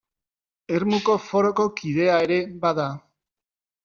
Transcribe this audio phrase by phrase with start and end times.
[0.77, 2.87] Ermuko Foroko kidea ere bada.